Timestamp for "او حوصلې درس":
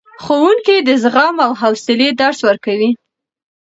1.45-2.39